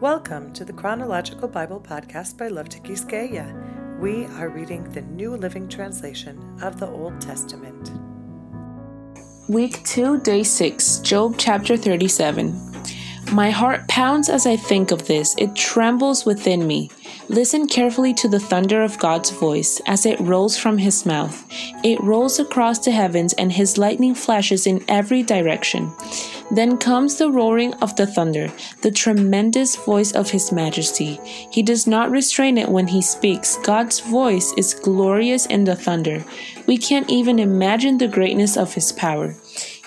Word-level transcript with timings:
Welcome 0.00 0.52
to 0.54 0.64
the 0.64 0.72
Chronological 0.72 1.46
Bible 1.46 1.80
Podcast 1.80 2.36
by 2.36 2.48
Love 2.48 2.68
to 2.70 2.80
Quisqueya. 2.80 4.00
We 4.00 4.26
are 4.26 4.48
reading 4.48 4.82
the 4.90 5.02
New 5.02 5.36
Living 5.36 5.68
Translation 5.68 6.58
of 6.60 6.80
the 6.80 6.88
Old 6.88 7.20
Testament. 7.20 7.92
Week 9.48 9.84
2, 9.84 10.20
Day 10.22 10.42
6, 10.42 10.98
Job 10.98 11.36
chapter 11.38 11.76
37. 11.76 12.50
My 13.34 13.50
heart 13.50 13.88
pounds 13.88 14.28
as 14.28 14.46
I 14.46 14.56
think 14.56 14.92
of 14.92 15.08
this, 15.08 15.34
it 15.38 15.56
trembles 15.56 16.24
within 16.24 16.68
me. 16.68 16.88
Listen 17.28 17.66
carefully 17.66 18.14
to 18.14 18.28
the 18.28 18.38
thunder 18.38 18.80
of 18.80 18.96
God's 19.00 19.30
voice 19.30 19.80
as 19.86 20.06
it 20.06 20.20
rolls 20.20 20.56
from 20.56 20.78
his 20.78 21.04
mouth. 21.04 21.44
It 21.82 22.00
rolls 22.00 22.38
across 22.38 22.78
the 22.78 22.92
heavens, 22.92 23.32
and 23.32 23.50
his 23.50 23.76
lightning 23.76 24.14
flashes 24.14 24.68
in 24.68 24.84
every 24.86 25.24
direction. 25.24 25.90
Then 26.52 26.78
comes 26.78 27.16
the 27.16 27.28
roaring 27.28 27.74
of 27.82 27.96
the 27.96 28.06
thunder, 28.06 28.52
the 28.82 28.92
tremendous 28.92 29.74
voice 29.74 30.12
of 30.12 30.30
His 30.30 30.52
Majesty. 30.52 31.18
He 31.50 31.62
does 31.62 31.88
not 31.88 32.12
restrain 32.12 32.56
it 32.56 32.68
when 32.68 32.86
He 32.86 33.02
speaks. 33.02 33.56
God's 33.64 33.98
voice 33.98 34.52
is 34.56 34.74
glorious 34.74 35.46
in 35.46 35.64
the 35.64 35.74
thunder. 35.74 36.24
We 36.68 36.76
can't 36.76 37.10
even 37.10 37.40
imagine 37.40 37.98
the 37.98 38.06
greatness 38.06 38.56
of 38.56 38.74
His 38.74 38.92
power. 38.92 39.34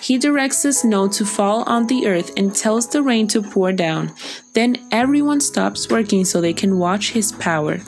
He 0.00 0.16
directs 0.16 0.62
the 0.62 0.72
snow 0.72 1.08
to 1.08 1.24
fall 1.24 1.64
on 1.64 1.86
the 1.86 2.06
earth 2.06 2.32
and 2.36 2.54
tells 2.54 2.88
the 2.88 3.02
rain 3.02 3.26
to 3.28 3.42
pour 3.42 3.72
down. 3.72 4.12
Then 4.52 4.76
everyone 4.92 5.40
stops 5.40 5.88
working 5.88 6.24
so 6.24 6.40
they 6.40 6.52
can 6.52 6.78
watch 6.78 7.10
His 7.10 7.32
power. 7.32 7.80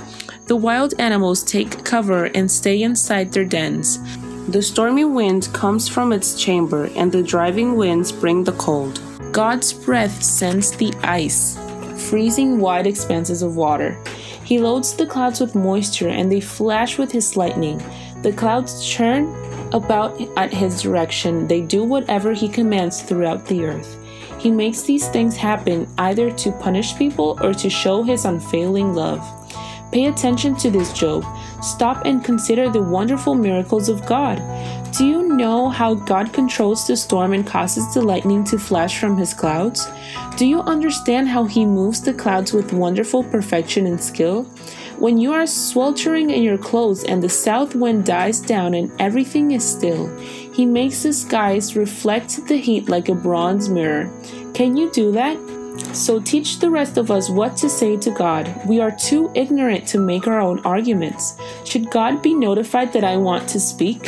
The 0.47 0.57
wild 0.57 0.95
animals 0.99 1.45
take 1.45 1.85
cover 1.85 2.25
and 2.35 2.51
stay 2.51 2.83
inside 2.83 3.33
their 3.33 3.45
dens. 3.45 4.01
The 4.49 4.63
stormy 4.63 5.05
wind 5.05 5.49
comes 5.53 5.89
from 5.89 6.13
its 6.13 6.35
chamber, 6.43 6.91
and 6.97 7.13
the 7.13 7.23
driving 7.23 7.77
winds 7.77 8.11
bring 8.11 8.43
the 8.43 8.53
cold. 8.53 9.01
God's 9.31 9.73
breath 9.73 10.25
sends 10.25 10.73
the 10.73 10.93
ice, 11.05 11.57
freezing 12.09 12.59
wide 12.59 12.89
expanses 12.89 13.43
of 13.43 13.55
water. 13.55 13.97
He 14.43 14.59
loads 14.59 14.95
the 14.95 15.07
clouds 15.07 15.39
with 15.39 15.55
moisture, 15.55 16.09
and 16.09 16.33
they 16.33 16.41
flash 16.41 16.99
with 16.99 17.13
his 17.13 17.37
lightning. 17.37 17.81
The 18.23 18.33
clouds 18.33 18.85
churn 18.85 19.33
about 19.73 20.21
at 20.37 20.53
his 20.53 20.83
direction, 20.83 21.47
they 21.47 21.61
do 21.61 21.85
whatever 21.85 22.33
he 22.33 22.49
commands 22.49 23.03
throughout 23.03 23.47
the 23.47 23.65
earth. 23.65 23.97
He 24.39 24.51
makes 24.51 24.83
these 24.83 25.09
things 25.09 25.37
happen 25.37 25.87
either 25.99 26.31
to 26.31 26.53
punish 26.53 26.97
people 26.97 27.39
or 27.43 27.53
to 27.55 27.69
show 27.69 28.03
his 28.03 28.25
unfailing 28.25 28.95
love. 28.95 29.23
Pay 29.93 30.07
attention 30.07 30.55
to 30.57 30.71
this, 30.71 30.93
Job. 30.93 31.25
Stop 31.63 32.07
and 32.07 32.25
consider 32.25 32.71
the 32.71 32.83
wonderful 32.83 33.35
miracles 33.35 33.89
of 33.89 34.07
God. 34.07 34.41
Do 34.93 35.05
you 35.05 35.29
know 35.37 35.69
how 35.69 35.95
God 35.95 36.33
controls 36.33 36.87
the 36.87 36.97
storm 36.97 37.33
and 37.33 37.47
causes 37.47 37.93
the 37.93 38.03
lightning 38.03 38.45
to 38.45 38.59
flash 38.59 38.99
from 38.99 39.17
his 39.17 39.35
clouds? 39.35 39.89
Do 40.37 40.47
you 40.47 40.61
understand 40.61 41.29
how 41.29 41.45
he 41.45 41.65
moves 41.65 42.01
the 42.01 42.15
clouds 42.15 42.53
with 42.53 42.73
wonderful 42.73 43.25
perfection 43.25 43.87
and 43.87 44.03
skill? 44.03 44.49
When 45.01 45.17
you 45.17 45.33
are 45.33 45.47
sweltering 45.47 46.29
in 46.29 46.43
your 46.43 46.59
clothes 46.59 47.05
and 47.05 47.23
the 47.23 47.29
south 47.31 47.75
wind 47.75 48.05
dies 48.05 48.39
down 48.39 48.75
and 48.75 48.93
everything 49.01 49.53
is 49.53 49.65
still, 49.65 50.15
he 50.53 50.67
makes 50.67 51.05
the 51.05 51.15
skies 51.15 51.75
reflect 51.75 52.47
the 52.47 52.59
heat 52.59 52.91
like 52.91 53.09
a 53.09 53.15
bronze 53.15 53.71
mirror. 53.71 54.13
Can 54.53 54.77
you 54.77 54.91
do 54.91 55.11
that? 55.13 55.39
So 55.95 56.21
teach 56.21 56.59
the 56.59 56.69
rest 56.69 56.99
of 56.99 57.11
us 57.11 57.31
what 57.31 57.57
to 57.57 57.71
say 57.71 57.97
to 57.97 58.11
God. 58.11 58.55
We 58.67 58.81
are 58.81 58.91
too 58.91 59.33
ignorant 59.35 59.89
to 59.89 59.99
make 59.99 60.27
our 60.27 60.39
own 60.39 60.59
arguments. 60.67 61.35
Should 61.65 61.91
God 61.91 62.21
be 62.21 62.35
notified 62.35 62.93
that 62.93 63.03
I 63.03 63.17
want 63.17 63.49
to 63.49 63.59
speak? 63.59 64.03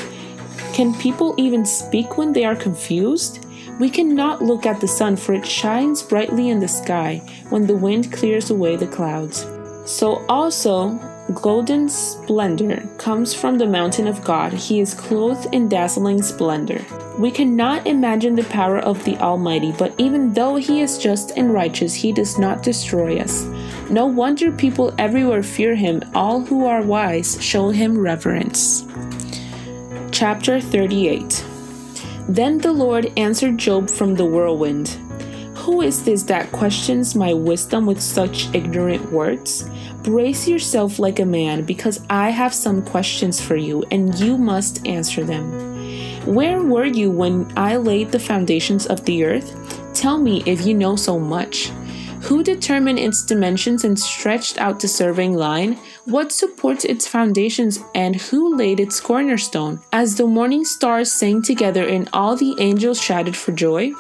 Can 0.75 0.93
people 0.99 1.35
even 1.39 1.65
speak 1.65 2.19
when 2.19 2.35
they 2.35 2.45
are 2.45 2.55
confused? 2.55 3.47
We 3.81 3.89
cannot 3.89 4.43
look 4.43 4.67
at 4.67 4.83
the 4.83 4.89
sun, 4.89 5.17
for 5.17 5.33
it 5.33 5.47
shines 5.47 6.03
brightly 6.03 6.51
in 6.51 6.61
the 6.61 6.69
sky 6.69 7.23
when 7.49 7.67
the 7.67 7.77
wind 7.77 8.13
clears 8.13 8.51
away 8.51 8.77
the 8.77 8.87
clouds. 8.87 9.47
So 9.85 10.25
also, 10.29 10.91
golden 11.35 11.89
splendor 11.89 12.89
comes 12.99 13.35
from 13.35 13.59
the 13.59 13.67
mountain 13.67 14.07
of 14.07 14.23
God. 14.23 14.53
He 14.53 14.81
is 14.81 14.95
clothed 14.95 15.53
in 15.53 15.69
dazzling 15.69 16.23
splendor. 16.23 16.85
We 17.19 17.31
cannot 17.31 17.87
imagine 17.87 18.37
the 18.37 18.45
power 18.45 18.79
of 18.79 19.03
the 19.05 19.17
Almighty, 19.17 19.73
but 19.73 19.93
even 19.99 20.33
though 20.33 20.57
He 20.57 20.81
is 20.81 20.99
just 20.99 21.33
and 21.37 21.53
righteous, 21.53 21.95
He 21.95 22.13
does 22.13 22.39
not 22.39 22.63
destroy 22.63 23.19
us. 23.19 23.45
No 23.91 24.07
wonder 24.07 24.53
people 24.53 24.95
everywhere 24.99 25.43
fear 25.43 25.75
Him. 25.75 26.03
All 26.15 26.41
who 26.41 26.65
are 26.67 26.83
wise 26.83 27.43
show 27.43 27.71
Him 27.71 27.99
reverence. 27.99 28.87
Chapter 30.13 30.61
38 30.61 31.45
Then 32.29 32.59
the 32.59 32.73
Lord 32.73 33.13
answered 33.17 33.59
Job 33.59 33.91
from 33.91 34.15
the 34.15 34.27
whirlwind 34.27 34.97
Who 35.63 35.81
is 35.81 36.05
this 36.05 36.25
that 36.25 36.51
questions 36.51 37.15
my 37.15 37.33
wisdom 37.33 37.87
with 37.87 38.01
such 38.01 38.53
ignorant 38.53 39.13
words? 39.13 39.71
Brace 40.03 40.49
yourself 40.49 40.99
like 40.99 41.21
a 41.21 41.25
man, 41.25 41.63
because 41.63 42.05
I 42.11 42.31
have 42.31 42.53
some 42.53 42.83
questions 42.83 43.41
for 43.41 43.55
you, 43.55 43.85
and 43.93 44.13
you 44.19 44.37
must 44.37 44.85
answer 44.89 45.23
them. 45.23 45.47
Where 46.27 46.61
were 46.61 46.87
you 46.87 47.13
when 47.13 47.47
I 47.57 47.77
laid 47.77 48.11
the 48.11 48.19
foundations 48.19 48.87
of 48.87 49.05
the 49.05 49.25
earth? 49.25 49.55
Tell 49.95 50.19
me 50.19 50.43
if 50.47 50.67
you 50.67 50.75
know 50.75 50.97
so 50.97 51.21
much. 51.21 51.71
Who 52.23 52.45
determined 52.45 53.01
its 53.01 53.25
dimensions 53.25 53.85
and 53.85 53.99
stretched 53.99 54.59
out 54.59 54.79
the 54.79 54.87
surveying 54.87 55.35
line? 55.35 55.77
What 56.05 56.31
supports 56.31 56.85
its 56.85 57.07
foundations 57.07 57.81
and 57.97 58.15
who 58.15 58.57
laid 58.57 58.79
its 58.79 59.01
cornerstone? 59.01 59.81
As 59.93 60.17
the 60.17 60.27
morning 60.27 60.65
stars 60.65 61.11
sang 61.11 61.43
together 61.43 61.87
and 61.87 62.09
all 62.13 62.37
the 62.37 62.55
angels 62.61 63.03
shouted 63.03 63.37
for 63.37 63.51
joy? 63.51 63.93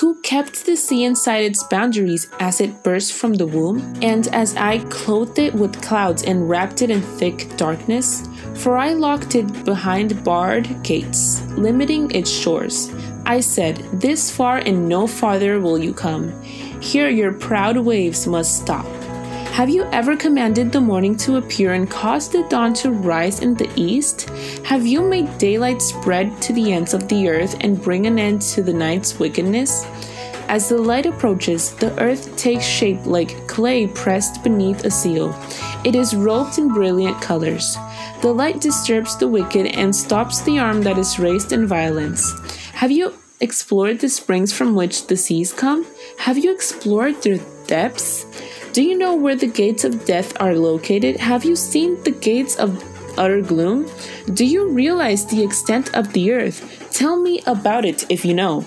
Who 0.00 0.20
kept 0.22 0.66
the 0.66 0.76
sea 0.76 1.04
inside 1.04 1.44
its 1.44 1.62
boundaries 1.62 2.28
as 2.40 2.60
it 2.60 2.82
burst 2.82 3.12
from 3.12 3.34
the 3.34 3.46
womb? 3.46 3.94
And 4.02 4.26
as 4.28 4.56
I 4.56 4.78
clothed 4.90 5.38
it 5.38 5.54
with 5.54 5.80
clouds 5.80 6.24
and 6.24 6.48
wrapped 6.48 6.82
it 6.82 6.90
in 6.90 7.00
thick 7.00 7.56
darkness? 7.56 8.28
For 8.56 8.76
I 8.76 8.94
locked 8.94 9.36
it 9.36 9.64
behind 9.64 10.24
barred 10.24 10.82
gates, 10.82 11.40
limiting 11.52 12.10
its 12.10 12.30
shores. 12.30 12.92
I 13.24 13.40
said, 13.40 13.76
This 13.92 14.30
far 14.30 14.58
and 14.58 14.88
no 14.88 15.06
farther 15.06 15.60
will 15.60 15.78
you 15.78 15.94
come. 15.94 16.42
Here 16.80 17.08
your 17.08 17.32
proud 17.32 17.76
waves 17.78 18.26
must 18.26 18.60
stop. 18.62 18.86
Have 19.56 19.70
you 19.70 19.84
ever 19.84 20.18
commanded 20.18 20.70
the 20.70 20.82
morning 20.82 21.16
to 21.16 21.38
appear 21.38 21.72
and 21.72 21.90
caused 21.90 22.32
the 22.32 22.42
dawn 22.50 22.74
to 22.74 22.90
rise 22.90 23.40
in 23.40 23.54
the 23.54 23.70
east? 23.74 24.28
Have 24.64 24.86
you 24.86 25.00
made 25.00 25.38
daylight 25.38 25.80
spread 25.80 26.42
to 26.42 26.52
the 26.52 26.74
ends 26.74 26.92
of 26.92 27.08
the 27.08 27.26
earth 27.30 27.56
and 27.60 27.80
bring 27.80 28.04
an 28.04 28.18
end 28.18 28.42
to 28.52 28.62
the 28.62 28.74
night's 28.74 29.18
wickedness? 29.18 29.86
As 30.48 30.68
the 30.68 30.76
light 30.76 31.06
approaches, 31.06 31.74
the 31.76 31.98
earth 31.98 32.36
takes 32.36 32.66
shape 32.66 33.06
like 33.06 33.48
clay 33.48 33.86
pressed 33.86 34.44
beneath 34.44 34.84
a 34.84 34.90
seal. 34.90 35.34
It 35.86 35.94
is 35.94 36.14
robed 36.14 36.58
in 36.58 36.68
brilliant 36.68 37.22
colors. 37.22 37.78
The 38.20 38.34
light 38.34 38.60
disturbs 38.60 39.16
the 39.16 39.26
wicked 39.26 39.68
and 39.68 39.96
stops 39.96 40.42
the 40.42 40.58
arm 40.58 40.82
that 40.82 40.98
is 40.98 41.18
raised 41.18 41.54
in 41.54 41.66
violence. 41.66 42.30
Have 42.74 42.90
you 42.90 43.14
explored 43.40 44.00
the 44.00 44.10
springs 44.10 44.52
from 44.52 44.74
which 44.74 45.06
the 45.06 45.16
seas 45.16 45.54
come? 45.54 45.86
Have 46.18 46.36
you 46.36 46.52
explored 46.52 47.22
their 47.22 47.38
depths? 47.66 48.26
Do 48.76 48.82
you 48.82 48.98
know 48.98 49.16
where 49.16 49.36
the 49.36 49.46
gates 49.46 49.84
of 49.84 50.04
death 50.04 50.38
are 50.38 50.54
located? 50.54 51.16
Have 51.16 51.46
you 51.46 51.56
seen 51.56 51.96
the 52.02 52.10
gates 52.10 52.56
of 52.56 52.84
utter 53.18 53.40
gloom? 53.40 53.88
Do 54.34 54.44
you 54.44 54.68
realize 54.68 55.24
the 55.24 55.42
extent 55.42 55.94
of 55.94 56.12
the 56.12 56.30
earth? 56.34 56.60
Tell 56.92 57.16
me 57.16 57.40
about 57.46 57.86
it 57.86 58.04
if 58.10 58.22
you 58.22 58.34
know. 58.34 58.66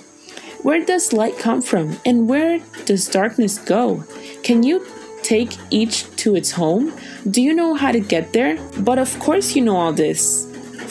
Where 0.64 0.84
does 0.84 1.14
light 1.14 1.38
come 1.38 1.62
from, 1.62 2.00
and 2.08 2.28
where 2.28 2.58
does 2.86 3.08
darkness 3.08 3.60
go? 3.60 4.04
Can 4.42 4.64
you 4.64 4.84
take 5.22 5.56
each 5.70 6.10
to 6.26 6.36
its 6.36 6.50
home? 6.50 6.92
Do 7.30 7.40
you 7.40 7.54
know 7.54 7.76
how 7.76 7.92
to 7.92 8.00
get 8.00 8.34
there? 8.34 8.58
But 8.80 8.98
of 8.98 9.14
course, 9.20 9.56
you 9.56 9.62
know 9.62 9.78
all 9.78 9.94
this. 9.94 10.49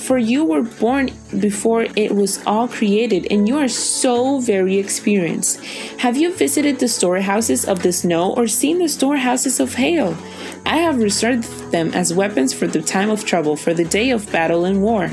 For 0.09 0.17
you 0.17 0.43
were 0.43 0.63
born 0.63 1.11
before 1.39 1.83
it 1.95 2.13
was 2.15 2.43
all 2.47 2.67
created, 2.67 3.27
and 3.31 3.47
you 3.47 3.59
are 3.59 3.69
so 3.69 4.41
very 4.41 4.79
experienced. 4.79 5.63
Have 5.99 6.17
you 6.17 6.33
visited 6.33 6.79
the 6.79 6.89
storehouses 6.89 7.67
of 7.67 7.83
the 7.83 7.93
snow 7.93 8.33
or 8.33 8.47
seen 8.47 8.79
the 8.79 8.89
storehouses 8.89 9.61
of 9.61 9.75
hail? 9.75 10.17
I 10.65 10.79
have 10.79 10.97
reserved 10.97 11.45
them 11.73 11.93
as 11.93 12.15
weapons 12.15 12.55
for 12.55 12.67
the 12.67 12.81
time 12.81 13.11
of 13.11 13.27
trouble, 13.27 13.55
for 13.55 13.75
the 13.75 13.85
day 13.85 14.09
of 14.09 14.33
battle 14.33 14.65
and 14.65 14.81
war. 14.81 15.09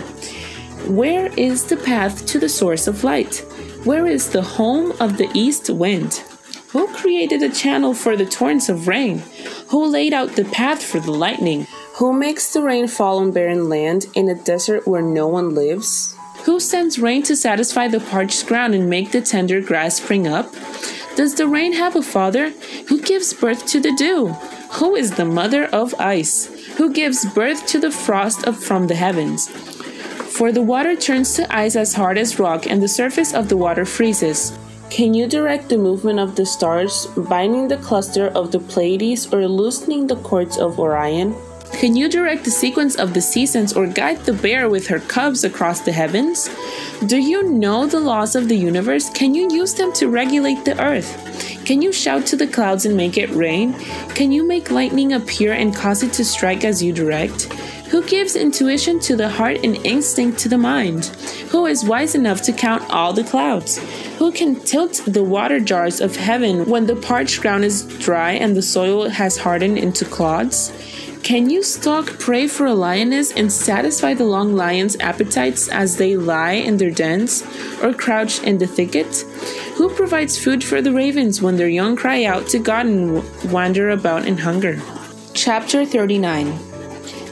Where 0.87 1.27
is 1.35 1.65
the 1.65 1.75
path 1.75 2.25
to 2.27 2.39
the 2.39 2.47
source 2.47 2.87
of 2.87 3.03
light? 3.03 3.43
Where 3.83 4.07
is 4.07 4.29
the 4.29 4.43
home 4.43 4.93
of 5.01 5.17
the 5.17 5.29
east 5.33 5.69
wind? 5.69 6.23
Who 6.69 6.87
created 6.93 7.43
a 7.43 7.49
channel 7.49 7.93
for 7.93 8.15
the 8.15 8.25
torrents 8.25 8.69
of 8.69 8.87
rain? 8.87 9.23
Who 9.71 9.87
laid 9.87 10.13
out 10.13 10.37
the 10.37 10.45
path 10.45 10.81
for 10.81 11.01
the 11.01 11.11
lightning? 11.11 11.67
Who 11.99 12.11
makes 12.11 12.51
the 12.51 12.61
rain 12.61 12.89
fall 12.89 13.19
on 13.19 13.31
barren 13.31 13.69
land 13.69 14.07
in 14.15 14.27
a 14.27 14.35
desert 14.35 14.85
where 14.85 15.01
no 15.01 15.29
one 15.29 15.55
lives? 15.55 16.13
Who 16.43 16.59
sends 16.59 16.99
rain 16.99 17.23
to 17.23 17.37
satisfy 17.37 17.87
the 17.87 18.01
parched 18.01 18.47
ground 18.47 18.75
and 18.75 18.89
make 18.89 19.13
the 19.13 19.21
tender 19.21 19.61
grass 19.61 19.95
spring 19.95 20.27
up? 20.27 20.53
Does 21.15 21.35
the 21.35 21.47
rain 21.47 21.71
have 21.71 21.95
a 21.95 22.01
father? 22.01 22.49
Who 22.89 22.99
gives 22.99 23.33
birth 23.33 23.65
to 23.67 23.79
the 23.79 23.95
dew? 23.95 24.33
Who 24.73 24.97
is 24.97 25.11
the 25.11 25.23
mother 25.23 25.67
of 25.67 25.95
ice? 25.97 26.47
Who 26.75 26.91
gives 26.91 27.23
birth 27.33 27.65
to 27.67 27.79
the 27.79 27.91
frost 27.91 28.45
up 28.45 28.55
from 28.55 28.87
the 28.87 28.95
heavens? 28.95 29.47
For 30.35 30.51
the 30.51 30.61
water 30.61 30.97
turns 30.97 31.33
to 31.35 31.47
ice 31.55 31.77
as 31.77 31.93
hard 31.93 32.17
as 32.17 32.37
rock, 32.37 32.67
and 32.67 32.83
the 32.83 32.89
surface 32.89 33.33
of 33.33 33.47
the 33.47 33.55
water 33.55 33.85
freezes. 33.85 34.51
Can 34.89 35.13
you 35.13 35.27
direct 35.27 35.69
the 35.69 35.77
movement 35.77 36.19
of 36.19 36.35
the 36.35 36.45
stars, 36.45 37.07
binding 37.15 37.69
the 37.69 37.77
cluster 37.77 38.27
of 38.35 38.51
the 38.51 38.59
Pleiades 38.59 39.31
or 39.33 39.47
loosening 39.47 40.07
the 40.07 40.17
cords 40.17 40.57
of 40.57 40.77
Orion? 40.77 41.33
Can 41.79 41.93
you 41.93 42.07
direct 42.07 42.45
the 42.45 42.51
sequence 42.51 42.95
of 42.95 43.13
the 43.13 43.21
seasons 43.21 43.73
or 43.73 43.85
guide 43.85 44.19
the 44.21 44.31
bear 44.31 44.69
with 44.69 44.87
her 44.87 44.99
cubs 44.99 45.43
across 45.43 45.81
the 45.81 45.91
heavens? 45.91 46.49
Do 47.05 47.17
you 47.17 47.43
know 47.43 47.85
the 47.85 47.99
laws 47.99 48.33
of 48.33 48.47
the 48.47 48.55
universe? 48.55 49.09
Can 49.09 49.35
you 49.35 49.49
use 49.51 49.73
them 49.73 49.91
to 49.93 50.07
regulate 50.07 50.63
the 50.63 50.81
earth? 50.81 51.11
Can 51.65 51.81
you 51.81 51.91
shout 51.91 52.25
to 52.27 52.37
the 52.37 52.47
clouds 52.47 52.85
and 52.85 52.95
make 52.95 53.17
it 53.17 53.29
rain? 53.31 53.73
Can 54.15 54.31
you 54.31 54.47
make 54.47 54.71
lightning 54.71 55.13
appear 55.13 55.51
and 55.51 55.75
cause 55.75 56.01
it 56.01 56.13
to 56.13 56.23
strike 56.23 56.63
as 56.63 56.81
you 56.81 56.93
direct? 56.93 57.51
Who 57.91 58.03
gives 58.05 58.37
intuition 58.37 58.99
to 59.01 59.17
the 59.17 59.29
heart 59.29 59.57
and 59.63 59.75
instinct 59.85 60.39
to 60.39 60.49
the 60.49 60.57
mind? 60.57 61.05
Who 61.51 61.65
is 61.65 61.85
wise 61.85 62.15
enough 62.15 62.41
to 62.43 62.53
count 62.53 62.89
all 62.89 63.11
the 63.11 63.23
clouds? 63.25 63.77
Who 64.17 64.31
can 64.31 64.55
tilt 64.61 65.01
the 65.05 65.23
water 65.23 65.59
jars 65.59 65.99
of 65.99 66.15
heaven 66.15 66.69
when 66.69 66.85
the 66.85 66.95
parched 66.95 67.41
ground 67.41 67.65
is 67.65 67.83
dry 67.99 68.31
and 68.31 68.55
the 68.55 68.61
soil 68.61 69.09
has 69.09 69.37
hardened 69.37 69.77
into 69.77 70.05
clods? 70.05 70.71
Can 71.25 71.49
you 71.49 71.63
stalk 71.63 72.19
prey 72.19 72.47
for 72.47 72.67
a 72.67 72.75
lioness 72.75 73.31
and 73.31 73.51
satisfy 73.51 74.13
the 74.13 74.25
long 74.25 74.55
lion's 74.55 74.95
appetites 74.99 75.67
as 75.69 75.97
they 75.97 76.15
lie 76.15 76.51
in 76.51 76.77
their 76.77 76.91
dens 76.91 77.41
or 77.81 77.95
crouch 77.95 78.43
in 78.43 78.59
the 78.59 78.67
thicket? 78.67 79.25
Who 79.73 79.89
provides 79.89 80.37
food 80.37 80.63
for 80.63 80.83
the 80.83 80.93
ravens 80.93 81.41
when 81.41 81.57
their 81.57 81.67
young 81.67 81.95
cry 81.95 82.25
out 82.25 82.45
to 82.49 82.59
God 82.59 82.85
and 82.85 83.51
wander 83.51 83.89
about 83.89 84.27
in 84.27 84.37
hunger? 84.37 84.79
Chapter 85.33 85.83
39 85.83 86.59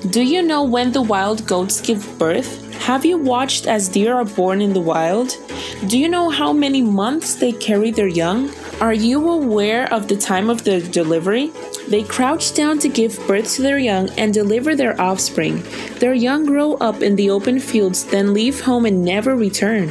Do 0.09 0.23
you 0.23 0.41
know 0.41 0.63
when 0.63 0.91
the 0.91 1.03
wild 1.03 1.45
goats 1.45 1.79
give 1.79 2.17
birth? 2.17 2.63
Have 2.87 3.05
you 3.05 3.19
watched 3.19 3.67
as 3.67 3.89
deer 3.89 4.15
are 4.15 4.25
born 4.25 4.59
in 4.59 4.73
the 4.73 4.81
wild? 4.81 5.37
Do 5.85 5.99
you 5.99 6.09
know 6.09 6.31
how 6.31 6.51
many 6.51 6.81
months 6.81 7.35
they 7.35 7.51
carry 7.51 7.91
their 7.91 8.07
young? 8.07 8.49
Are 8.81 8.95
you 8.95 9.29
aware 9.29 9.85
of 9.93 10.07
the 10.07 10.17
time 10.17 10.49
of 10.49 10.63
their 10.63 10.81
delivery? 10.81 11.51
They 11.87 12.03
crouch 12.03 12.53
down 12.53 12.79
to 12.79 12.89
give 12.89 13.19
birth 13.27 13.53
to 13.55 13.61
their 13.61 13.77
young 13.77 14.09
and 14.11 14.33
deliver 14.33 14.75
their 14.75 14.99
offspring. 14.99 15.63
Their 15.99 16.13
young 16.13 16.45
grow 16.45 16.75
up 16.75 17.01
in 17.01 17.15
the 17.15 17.29
open 17.29 17.59
fields, 17.59 18.05
then 18.05 18.33
leave 18.33 18.61
home 18.61 18.85
and 18.85 19.03
never 19.03 19.35
return. 19.35 19.89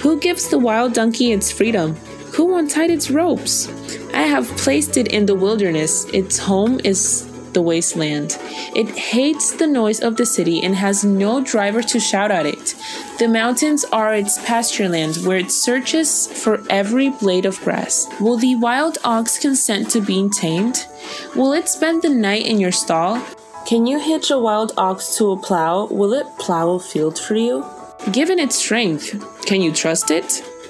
Who 0.00 0.18
gives 0.18 0.48
the 0.48 0.58
wild 0.58 0.94
donkey 0.94 1.32
its 1.32 1.52
freedom? 1.52 1.94
Who 2.34 2.56
untied 2.56 2.90
its 2.90 3.10
ropes? 3.10 3.68
I 4.14 4.22
have 4.22 4.46
placed 4.56 4.96
it 4.96 5.08
in 5.08 5.26
the 5.26 5.34
wilderness. 5.34 6.06
Its 6.12 6.38
home 6.38 6.80
is 6.84 7.27
the 7.58 7.62
wasteland. 7.62 8.38
It 8.76 8.88
hates 8.96 9.50
the 9.50 9.66
noise 9.66 9.98
of 9.98 10.16
the 10.16 10.24
city 10.24 10.62
and 10.62 10.76
has 10.76 11.02
no 11.02 11.42
driver 11.42 11.82
to 11.82 11.98
shout 11.98 12.30
at 12.30 12.46
it. 12.46 12.76
The 13.18 13.26
mountains 13.26 13.84
are 13.90 14.14
its 14.14 14.38
pastureland 14.46 15.26
where 15.26 15.38
it 15.38 15.50
searches 15.50 16.28
for 16.42 16.62
every 16.70 17.08
blade 17.10 17.46
of 17.46 17.58
grass. 17.64 18.06
Will 18.20 18.38
the 18.38 18.54
wild 18.54 18.98
ox 19.02 19.40
consent 19.40 19.90
to 19.90 20.00
being 20.00 20.30
tamed? 20.30 20.86
Will 21.34 21.52
it 21.52 21.68
spend 21.68 22.02
the 22.02 22.14
night 22.28 22.46
in 22.46 22.60
your 22.60 22.70
stall? 22.70 23.20
Can 23.66 23.86
you 23.86 23.98
hitch 23.98 24.30
a 24.30 24.38
wild 24.38 24.70
ox 24.76 25.16
to 25.16 25.32
a 25.32 25.36
plow? 25.36 25.86
Will 25.86 26.14
it 26.14 26.26
plow 26.38 26.70
a 26.70 26.78
field 26.78 27.18
for 27.18 27.34
you? 27.34 27.66
Given 28.12 28.38
its 28.38 28.54
strength, 28.54 29.08
can 29.46 29.60
you 29.60 29.72
trust 29.72 30.12
it? 30.12 30.28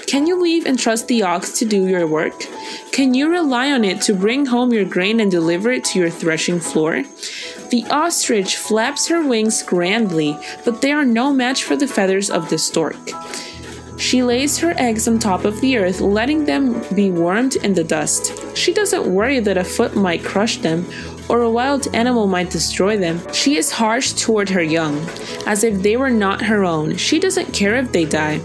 Can 0.08 0.26
you 0.26 0.40
leave 0.40 0.64
and 0.64 0.78
trust 0.78 1.06
the 1.06 1.22
ox 1.22 1.52
to 1.58 1.66
do 1.66 1.86
your 1.86 2.06
work? 2.06 2.46
Can 2.92 3.12
you 3.12 3.28
rely 3.28 3.70
on 3.70 3.84
it 3.84 4.00
to 4.02 4.14
bring 4.14 4.46
home 4.46 4.72
your 4.72 4.86
grain 4.86 5.20
and 5.20 5.30
deliver 5.30 5.70
it 5.70 5.84
to 5.84 5.98
your 5.98 6.08
threshing 6.08 6.60
floor? 6.60 7.02
The 7.68 7.84
ostrich 7.90 8.56
flaps 8.56 9.06
her 9.08 9.22
wings 9.22 9.62
grandly, 9.62 10.34
but 10.64 10.80
they 10.80 10.92
are 10.92 11.04
no 11.04 11.34
match 11.34 11.64
for 11.64 11.76
the 11.76 11.86
feathers 11.86 12.30
of 12.30 12.48
the 12.48 12.56
stork. 12.56 12.96
She 13.98 14.22
lays 14.22 14.56
her 14.60 14.72
eggs 14.78 15.06
on 15.06 15.18
top 15.18 15.44
of 15.44 15.60
the 15.60 15.76
earth, 15.76 16.00
letting 16.00 16.46
them 16.46 16.82
be 16.94 17.10
warmed 17.10 17.56
in 17.56 17.74
the 17.74 17.84
dust. 17.84 18.56
She 18.56 18.72
doesn't 18.72 19.12
worry 19.12 19.40
that 19.40 19.58
a 19.58 19.64
foot 19.64 19.94
might 19.94 20.24
crush 20.24 20.56
them 20.56 20.86
or 21.28 21.42
a 21.42 21.50
wild 21.50 21.86
animal 21.94 22.26
might 22.26 22.50
destroy 22.50 22.96
them. 22.96 23.20
She 23.32 23.56
is 23.56 23.70
harsh 23.70 24.12
toward 24.12 24.48
her 24.48 24.62
young, 24.62 24.98
as 25.46 25.64
if 25.64 25.82
they 25.82 25.96
were 25.96 26.10
not 26.10 26.42
her 26.42 26.64
own. 26.64 26.96
She 26.96 27.18
doesn't 27.18 27.52
care 27.52 27.76
if 27.76 27.92
they 27.92 28.04
die, 28.04 28.38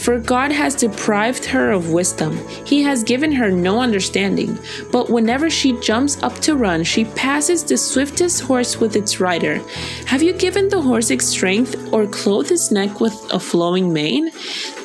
for 0.00 0.18
God 0.18 0.50
has 0.50 0.74
deprived 0.74 1.44
her 1.44 1.70
of 1.70 1.90
wisdom. 1.90 2.38
He 2.64 2.82
has 2.82 3.04
given 3.04 3.32
her 3.32 3.50
no 3.50 3.80
understanding. 3.80 4.58
But 4.90 5.10
whenever 5.10 5.50
she 5.50 5.78
jumps 5.80 6.22
up 6.22 6.34
to 6.40 6.56
run, 6.56 6.84
she 6.84 7.04
passes 7.04 7.64
the 7.64 7.76
swiftest 7.76 8.40
horse 8.42 8.80
with 8.80 8.96
its 8.96 9.20
rider. 9.20 9.60
Have 10.06 10.22
you 10.22 10.32
given 10.32 10.68
the 10.68 10.80
horse 10.80 11.10
its 11.10 11.26
strength 11.26 11.92
or 11.92 12.06
clothed 12.06 12.50
its 12.50 12.70
neck 12.70 13.00
with 13.00 13.14
a 13.30 13.38
flowing 13.38 13.92
mane? 13.92 14.30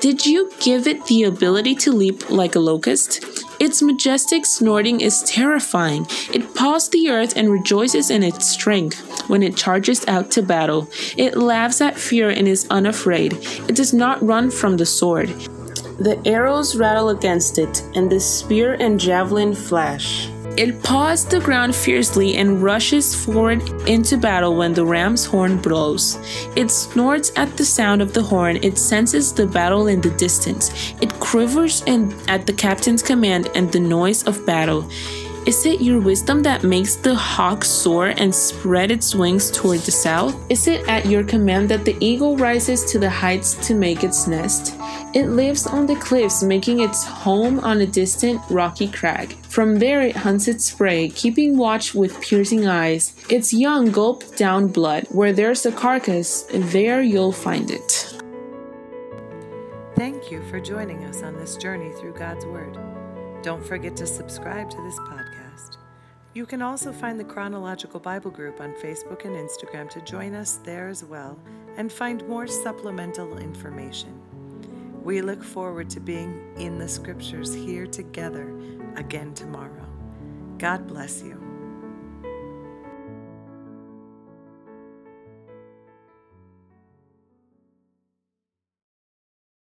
Did 0.02 0.26
you 0.26 0.52
give 0.60 0.88
it 0.88 1.06
the 1.06 1.24
ability 1.24 1.76
to 1.76 1.92
leap 1.92 2.30
like 2.30 2.56
a 2.56 2.60
locust? 2.60 3.26
Its 3.66 3.82
majestic 3.82 4.46
snorting 4.46 5.02
is 5.02 5.24
terrifying. 5.24 6.06
It 6.32 6.54
paws 6.54 6.88
the 6.88 7.10
earth 7.10 7.36
and 7.36 7.50
rejoices 7.50 8.12
in 8.12 8.22
its 8.22 8.48
strength 8.48 9.28
when 9.28 9.42
it 9.42 9.58
charges 9.58 10.08
out 10.08 10.30
to 10.34 10.44
battle. 10.44 10.88
It 11.18 11.36
laughs 11.36 11.82
at 11.82 11.98
fear 11.98 12.30
and 12.30 12.48
is 12.48 12.68
unafraid. 12.70 13.34
It 13.68 13.76
does 13.76 13.92
not 13.92 14.22
run 14.22 14.52
from 14.52 14.78
the 14.78 14.86
sword. 14.86 15.30
The 15.98 16.22
arrows 16.26 16.76
rattle 16.76 17.10
against 17.10 17.58
it, 17.58 17.82
and 17.96 18.12
the 18.12 18.20
spear 18.20 18.76
and 18.76 19.00
javelin 19.00 19.56
flash. 19.56 20.30
It 20.58 20.82
paws 20.84 21.26
the 21.26 21.42
ground 21.42 21.76
fiercely 21.76 22.38
and 22.38 22.64
rushes 22.64 23.14
forward 23.14 23.62
into 23.90 24.16
battle 24.16 24.56
when 24.56 24.74
the 24.74 24.86
ram's 24.86 25.26
horn 25.26 25.58
blows. 25.58 26.18
It 26.56 26.72
snorts 26.72 27.34
at 27.36 27.58
the 27.58 27.66
sound 27.66 28.02
of 28.02 28.14
the 28.14 28.24
horn, 28.24 28.60
it 28.64 28.78
senses 28.78 29.34
the 29.34 29.48
battle 29.48 29.88
in 29.88 30.00
the 30.00 30.12
distance. 30.12 30.94
It 31.02 31.14
quivers 31.20 31.84
in, 31.88 32.16
at 32.30 32.46
the 32.46 32.54
captain's 32.54 33.04
command 33.04 33.50
and 33.54 33.70
the 33.70 33.82
noise 33.82 34.24
of 34.24 34.46
battle. 34.46 34.90
Is 35.46 35.66
it 35.66 35.82
your 35.82 36.00
wisdom 36.00 36.42
that 36.44 36.64
makes 36.64 36.96
the 36.96 37.14
hawk 37.14 37.66
soar 37.66 38.14
and 38.18 38.34
spread 38.34 38.92
its 38.92 39.14
wings 39.14 39.52
toward 39.52 39.82
the 39.82 39.92
south? 39.92 40.36
Is 40.50 40.68
it 40.68 40.88
at 40.88 41.06
your 41.06 41.24
command 41.26 41.68
that 41.68 41.84
the 41.84 41.98
eagle 42.00 42.38
rises 42.38 42.86
to 42.86 42.98
the 42.98 43.10
heights 43.10 43.56
to 43.68 43.76
make 43.76 44.06
its 44.06 44.26
nest? 44.26 44.74
It 45.16 45.28
lives 45.30 45.66
on 45.66 45.86
the 45.86 45.96
cliffs, 45.96 46.44
making 46.44 46.82
its 46.82 47.06
home 47.06 47.62
on 47.62 47.80
a 47.80 47.88
distant 47.88 48.42
rocky 48.50 48.90
crag. 48.90 49.34
From 49.48 49.80
there 49.80 50.02
it 50.02 50.18
hunts 50.18 50.50
its 50.50 50.70
prey, 50.70 51.08
keeping 51.08 51.58
watch 51.58 51.96
with 51.96 52.20
piercing 52.20 52.68
eyes. 52.68 53.16
Its 53.30 53.54
young 53.54 53.92
gulp 53.92 54.36
down 54.36 54.68
blood. 54.68 55.08
Where 55.10 55.32
there's 55.32 55.66
a 55.66 55.72
carcass, 55.72 56.46
there 56.52 57.02
you'll 57.02 57.32
find 57.32 57.72
it. 57.72 58.14
Thank 59.96 60.32
you 60.32 60.44
for 60.50 60.60
joining 60.60 61.06
us 61.06 61.24
on 61.24 61.38
this 61.38 61.56
journey 61.56 61.94
through 61.94 62.16
God's 62.16 62.46
Word. 62.46 62.78
Don't 63.42 63.66
forget 63.66 63.96
to 63.96 64.06
subscribe 64.06 64.70
to 64.70 64.82
this 64.82 65.00
podcast. 65.00 65.78
You 66.34 66.46
can 66.46 66.62
also 66.62 66.92
find 66.92 67.18
the 67.18 67.24
Chronological 67.24 68.02
Bible 68.02 68.32
Group 68.32 68.60
on 68.60 68.74
Facebook 68.74 69.24
and 69.24 69.38
Instagram 69.38 69.90
to 69.92 70.02
join 70.02 70.36
us 70.36 70.60
there 70.66 70.90
as 70.90 71.06
well 71.06 71.40
and 71.78 71.90
find 71.90 72.28
more 72.28 72.48
supplemental 72.48 73.38
information. 73.38 74.20
We 75.06 75.22
look 75.22 75.44
forward 75.44 75.92
to 75.92 76.00
being 76.00 76.42
in 76.58 76.80
the 76.80 76.88
scriptures 76.88 77.54
here 77.54 77.86
together 77.86 78.52
again 78.96 79.36
tomorrow. 79.36 79.86
God 80.58 80.88
bless 80.88 81.22
you. 81.22 81.45